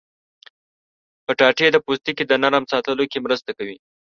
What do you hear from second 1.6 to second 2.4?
د پوستکي د